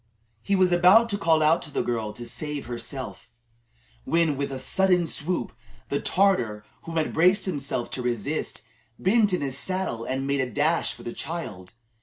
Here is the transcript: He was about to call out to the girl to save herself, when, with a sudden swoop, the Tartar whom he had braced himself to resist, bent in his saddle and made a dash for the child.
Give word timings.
He 0.41 0.55
was 0.55 0.71
about 0.71 1.09
to 1.09 1.17
call 1.19 1.43
out 1.43 1.61
to 1.61 1.69
the 1.69 1.83
girl 1.83 2.11
to 2.13 2.25
save 2.25 2.65
herself, 2.65 3.29
when, 4.03 4.35
with 4.35 4.51
a 4.51 4.57
sudden 4.57 5.05
swoop, 5.05 5.51
the 5.89 6.01
Tartar 6.01 6.65
whom 6.85 6.97
he 6.97 7.03
had 7.03 7.13
braced 7.13 7.45
himself 7.45 7.91
to 7.91 8.01
resist, 8.01 8.63
bent 8.97 9.31
in 9.31 9.41
his 9.41 9.59
saddle 9.59 10.03
and 10.03 10.25
made 10.25 10.41
a 10.41 10.49
dash 10.49 10.95
for 10.95 11.03
the 11.03 11.13
child. 11.13 11.73